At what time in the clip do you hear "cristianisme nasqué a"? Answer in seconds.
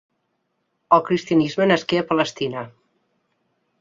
1.09-2.07